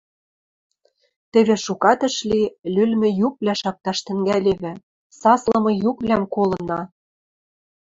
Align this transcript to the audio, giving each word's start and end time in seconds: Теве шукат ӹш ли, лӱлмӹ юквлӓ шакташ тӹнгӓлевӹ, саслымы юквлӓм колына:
Теве 1.31 1.55
шукат 1.65 1.99
ӹш 2.07 2.15
ли, 2.29 2.41
лӱлмӹ 2.73 3.09
юквлӓ 3.27 3.53
шакташ 3.61 3.97
тӹнгӓлевӹ, 4.05 4.73
саслымы 5.19 5.71
юквлӓм 5.89 6.23
колына: 6.33 6.81